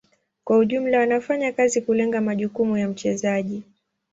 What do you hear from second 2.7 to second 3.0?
ya